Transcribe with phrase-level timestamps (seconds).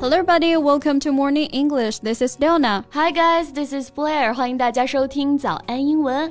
[0.00, 0.56] Hello, everybody.
[0.56, 2.00] Welcome to Morning English.
[2.00, 2.84] This is Leona.
[2.90, 3.52] Hi, guys.
[3.52, 4.34] This is Blair.
[4.34, 6.30] 欢迎大家收听早安英文。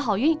[0.00, 0.38] 好运！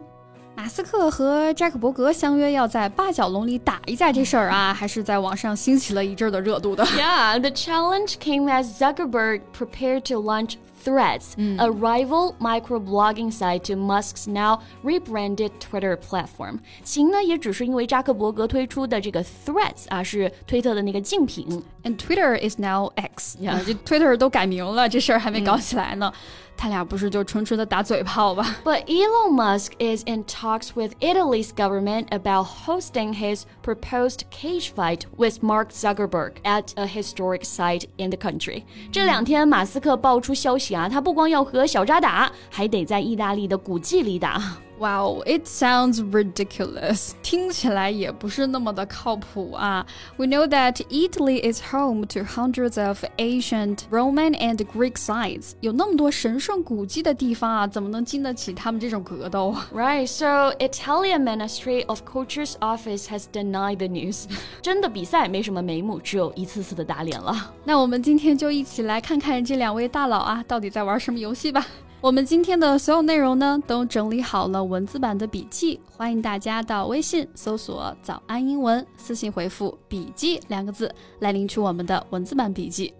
[0.56, 6.84] 马斯克和扎克伯格相约要在八角笼里打一架，这事儿啊，还是在网上兴起了一阵的热度的。
[6.86, 11.61] Yeah, the challenge came as Zuckerberg prepared to launch Threads, mm.
[11.61, 16.59] a rival microblogging site to Musk's now rebranded Twitter platform.
[16.83, 21.63] 其呢也只是因为扎克伯格推出的这个 Threads 啊，是推特的那个竞品。
[21.85, 26.11] And Twitter is now X，呀，这 Twitter 都改名了，这事儿还没搞起来呢。
[26.55, 28.45] 他俩不是就纯纯的打嘴炮吧？
[28.63, 35.05] But Elon Musk is in talks with Italy's government about hosting his proposed cage fight
[35.17, 38.63] with Mark Zuckerberg at a historic site in the country.
[38.91, 44.42] 这两天，马斯克爆出消息 啊，他不光要和小扎打，还得在意大利的古迹里打。
[44.79, 47.11] Wow, it sounds ridiculous.
[47.21, 49.85] 听起来也不是那么的靠谱啊。
[50.17, 55.51] We know that Italy is home to hundreds of ancient Roman and Greek sites.
[55.61, 59.55] 有那么多神圣古迹的地方啊，怎么能经得起他们这种格斗？
[59.73, 64.25] Right, so Italian Ministry of Culture's office has denied the news.
[64.61, 67.53] 真的比赛没什么眉目，只有一次次的打脸了。
[67.63, 71.65] 那我们今天就一起来看看这两位大佬啊，到底在玩什么游戏吧。
[72.01, 82.93] 我们今天的所有内容呢，都整理好了文字版的笔记，欢迎大家到微信搜索“早安英文”，私信回复“笔记”两个字来领取我们的文字版笔记。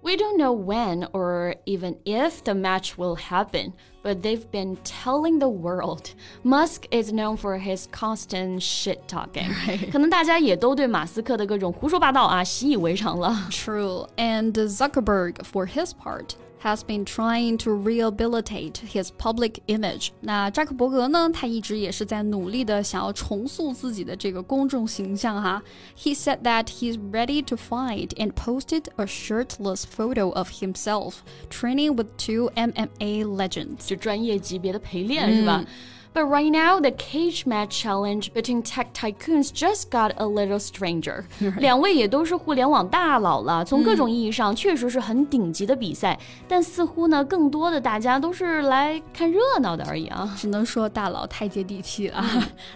[0.00, 5.38] We don't know when or even if the match will happen, but they've been telling
[5.38, 6.10] the world.
[6.42, 9.50] Musk is known for his constant shit talking.
[9.92, 13.48] 可能大家也都对马斯克的各种胡说八道啊习以为常了。
[13.50, 16.30] True, and Zuckerberg, for his part
[16.62, 20.08] has been trying to rehabilitate his public image。
[20.20, 21.30] 那扎克伯格呢？
[21.32, 25.62] 他一直也是在努力的想要重塑自己的这个公众形象哈。
[25.96, 31.16] He said that he's ready to fight and posted a shirtless photo of himself
[31.48, 33.86] training with two MMA legends。
[33.86, 35.62] 就专业级别的陪练是吧？
[35.64, 35.66] 嗯
[36.12, 41.24] but right now, the cage match challenge between tech tycoons just got a little stranger.
[41.58, 50.34] 两位也都是互联网大佬了，从各种意义上确实是很顶级的比赛，但似乎呢，更多的大家都是来看热闹的而已啊。
[50.36, 52.24] 只能说大佬太接地气了。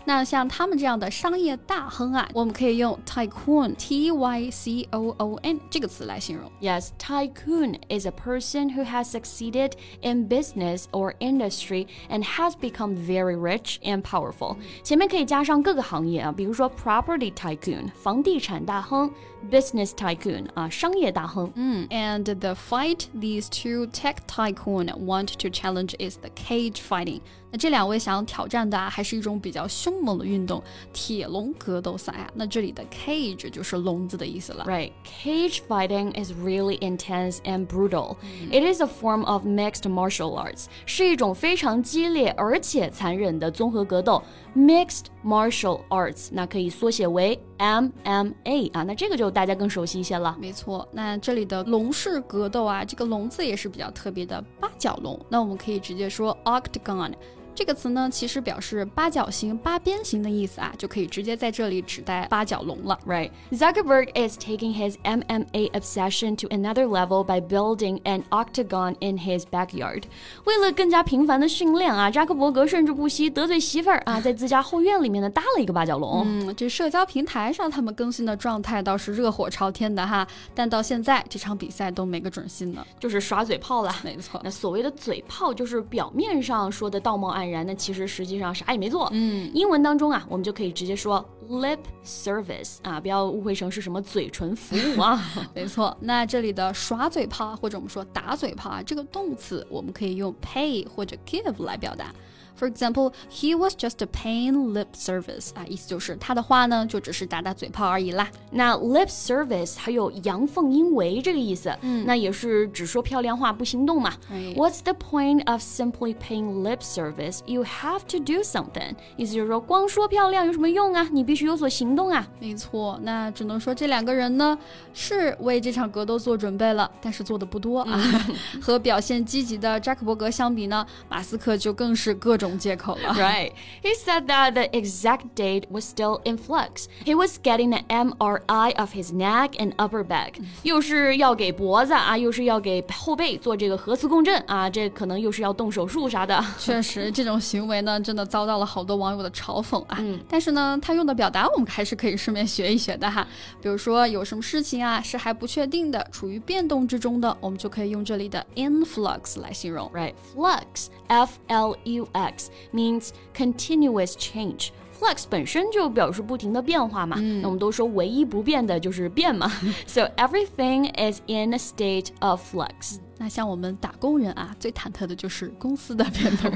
[0.05, 6.51] 那像他们这样的商业大亨啊，我们可以用 tycoon t y c o o n 这个词来形容。
[6.61, 9.73] Yes, tycoon is a person who has succeeded
[10.03, 14.56] in business or industry and has become very very rich and powerful。
[14.84, 19.12] 前面可以加上各个行业啊，比如说 property tycoon 房地产大亨
[19.51, 21.51] ，business tycoon 啊商业大亨。
[21.55, 27.21] 嗯，and the fight these two tech tycoon want to challenge is the cage fighting。
[27.51, 30.63] 那这两位想要挑战的啊，还是一种比较凶猛的运动——
[30.93, 32.31] 铁笼格斗赛啊。
[32.35, 34.65] 那这里的 cage 就是笼子的意思了。
[34.65, 38.17] Right, cage fighting is really intense and brutal.
[38.51, 43.13] It is a form of mixed martial arts，是一种非常激烈而且残。
[43.23, 44.21] 忍的综合格斗
[44.57, 48.84] （Mixed Martial Arts），那可以缩写为 MMA 啊。
[48.84, 50.38] 那这个就大家更熟悉一些了。
[50.40, 55.20] 没错，那这里的龙式格斗啊，这个龙字也是比较特别的八角龙。
[55.30, 57.14] 那我们可以直接说 Octagon。
[57.58, 63.00] 这个词呢，其实表示八角形、八边形的意思啊，就可以直接在这里指代八角龙了。
[63.04, 63.32] Right.
[63.52, 69.42] Zuckerberg is taking his MMA obsession to another level by building an octagon in his
[69.50, 70.04] backyard.
[70.44, 76.22] 为了更加频繁的训练啊，扎克伯格甚至不惜得罪媳妇儿啊，在自家后院里面呢搭了一个八角笼。
[76.28, 83.92] 嗯，这社交平台上他们更新的状态倒是热火朝天的哈，但到现在这场比赛都没个准信呢，就是耍嘴炮了。
[84.04, 87.47] 没错，那所谓的嘴炮就是表面上说的道貌岸。
[87.50, 89.10] 然，那其实实际上啥也没做。
[89.14, 95.22] 嗯，英文当中啊，我们就可以直接说 lip service 啊，不要误会成是什么嘴唇服务啊。
[95.54, 102.14] 没错，那这里的耍嘴炮或者我们说打嘴炮啊，这个动词我们可以用 pay 或者 give 来表达。
[102.58, 108.28] For example, he was just a paying lip service 啊，意思就是他的话呢，就只是打打嘴炮而已啦。
[108.52, 114.14] 那 lip service 还有阳奉阴违这个意思，嗯，那也是只说漂亮话不行动嘛。
[114.56, 117.42] What's the point of simply paying lip service?
[117.46, 118.96] You have to do something.
[119.16, 121.08] 意思就是说，光说漂亮有什么用啊？
[121.12, 122.28] 你必须有所行动啊。
[122.40, 124.58] 没错，那只能说这两个人呢，
[124.94, 128.02] 是为这场格斗做准备了，但是做的不多啊。
[128.62, 133.15] 和表现积极的扎克伯格相比呢，马斯克就更是各种 借口了。
[133.15, 133.53] Right.
[133.83, 136.87] He said that the exact date was still in flux.
[137.05, 140.35] He was getting an MRI of his neck and upper back.
[140.63, 146.45] 又是要给脖子啊，又是要给后背做这个核磁共振啊，这可能又是要动手术啥的。
[146.59, 149.97] 确实，这种行为呢，真的遭到了好多网友的嘲讽啊。
[150.01, 153.27] 嗯，但是呢，他用的表达我们还是可以顺便学一学的哈。
[153.61, 159.91] 比如说，有什么事情啊是还不确定的，处于变动之中的，我们就可以用这里的 influx 来形容。
[159.93, 164.70] Right, flux, F L U X flux means continuous change。
[165.00, 169.52] Flux 本身就表示不停的变化嘛，那我们都说唯一不变的就是变嘛。
[169.86, 172.98] So everything is in a state of flux.
[173.19, 176.51] 那像我们打工人啊，最忐忑的就是公司的变动。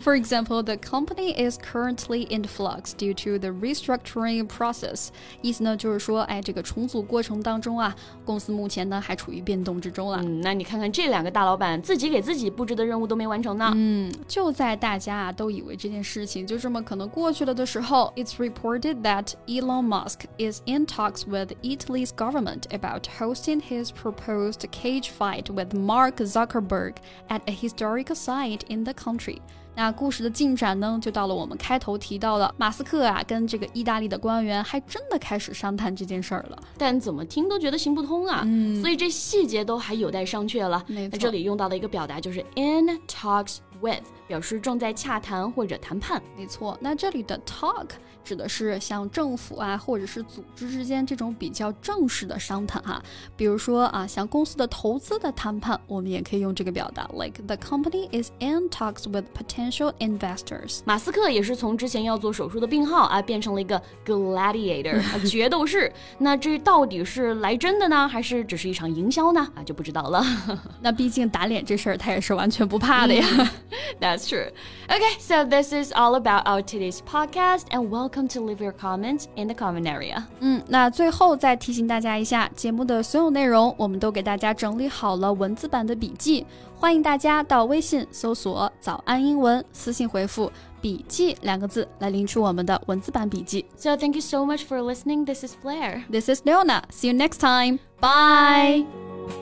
[0.00, 5.08] For example, the company is currently in flux due to the restructuring process。
[5.42, 7.92] 意思呢就是说，哎，这个重组过程当中啊，
[8.24, 10.20] 公司目前呢还处于变动之中了。
[10.22, 13.72] 嗯，那你看看这两个大老板自己给自己布置的任务都没完成呢。
[13.74, 25.10] 嗯，就在大家啊都以为这件事情就这么可能过去了的时候，it's reported that Elon Musk is in talks with Italy's government about hosting his proposed cage
[25.10, 25.97] fight with Mark.
[25.99, 26.93] Mark Zuckerberg
[27.27, 29.41] at a historical site in the country。
[29.75, 36.57] 那故事的进展呢，就到了我们开头提到的，马斯克啊，跟这个意大利的官员还真的开始商谈这件事儿了。
[36.77, 40.81] 但怎么听都觉得行不通啊，嗯，所以这细节都还有待商榷了。
[40.87, 46.21] 那这里用到的一个表达就是 in talks with，表示正在洽谈或者谈判。
[46.37, 47.87] 没错，那这里的 talk。
[48.21, 53.01] 指的是像政府啊，或者是组织之间这种比较正式的商谈哈。
[53.35, 60.81] 比如说啊，像公司的投资的谈判，我们也可以用这个表达，like the company is in talks with potential investors。
[60.85, 65.91] 马斯克也是从之前要做手术的病号啊，变成了一个 gladiator 决斗士。
[66.19, 69.39] 那这到底是来真的呢，还是只是一场营销呢？
[69.55, 70.23] 啊，就不知道了。
[70.81, 73.25] 那毕竟打脸这事儿，他也是完全不怕的呀。
[73.99, 74.49] That's true.
[74.89, 79.27] Okay, so this is all about our today's podcast, and welcome to leave your comments
[79.35, 80.23] in the comment area.
[80.39, 86.45] 嗯，那最后再提醒大家一下，节目的所有内容我们都给大家整理好了文字版的笔记，
[86.75, 90.51] 欢迎大家到微信搜索“早安英文”，私信回复。
[90.81, 93.65] 笔记两个字来领取我们的文字版笔记。
[93.75, 95.25] So thank you so much for listening.
[95.25, 96.03] This is Blair.
[96.09, 96.83] This is Leona.
[96.89, 97.79] See you next time.
[97.99, 98.85] Bye.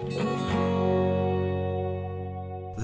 [0.09, 0.56] Bye.